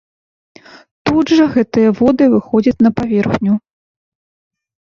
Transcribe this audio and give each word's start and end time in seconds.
Тут 1.09 1.33
жа 1.41 1.45
гэтыя 1.59 1.89
воды 2.01 2.25
выходзяць 2.33 2.83
на 2.89 2.95
паверхню! 3.03 3.61